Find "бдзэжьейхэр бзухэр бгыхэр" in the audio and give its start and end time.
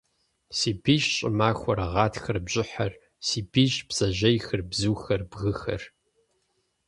3.87-5.81